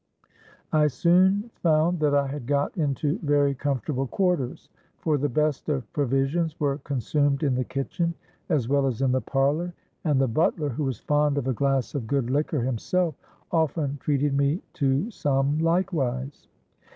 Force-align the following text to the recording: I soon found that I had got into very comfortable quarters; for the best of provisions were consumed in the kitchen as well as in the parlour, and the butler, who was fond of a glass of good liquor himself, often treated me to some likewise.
I 0.73 0.87
soon 0.87 1.51
found 1.61 1.99
that 1.99 2.15
I 2.15 2.25
had 2.25 2.47
got 2.47 2.75
into 2.75 3.19
very 3.19 3.53
comfortable 3.53 4.07
quarters; 4.07 4.67
for 4.97 5.15
the 5.15 5.29
best 5.29 5.69
of 5.69 5.93
provisions 5.93 6.59
were 6.59 6.79
consumed 6.79 7.43
in 7.43 7.53
the 7.53 7.63
kitchen 7.63 8.15
as 8.49 8.67
well 8.67 8.87
as 8.87 9.03
in 9.03 9.11
the 9.11 9.21
parlour, 9.21 9.75
and 10.03 10.19
the 10.19 10.27
butler, 10.27 10.69
who 10.69 10.85
was 10.85 10.97
fond 10.99 11.37
of 11.37 11.47
a 11.47 11.53
glass 11.53 11.93
of 11.93 12.07
good 12.07 12.31
liquor 12.31 12.61
himself, 12.63 13.13
often 13.51 13.97
treated 13.97 14.33
me 14.35 14.63
to 14.73 15.11
some 15.11 15.59
likewise. 15.59 16.47